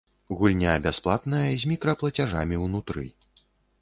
Гульня 0.37 0.73
бясплатная 0.85 1.43
з 1.65 1.69
мікраплацяжамі 1.73 2.55
унутры. 2.65 3.05